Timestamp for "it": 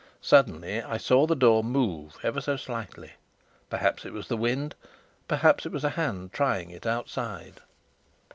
4.03-4.13, 5.63-5.71, 6.71-6.87